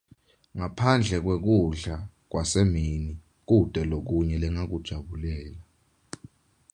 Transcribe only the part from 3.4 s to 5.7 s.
kute nakunye lengakujabulela.